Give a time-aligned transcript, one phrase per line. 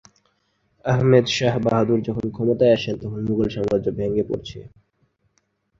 [0.85, 4.59] আহমেদ শাহ বাহাদুর যখন ক্ষমতায় আসেন, তখন মুঘল সাম্রাজ্য ভেঙ্গে পড়ছে।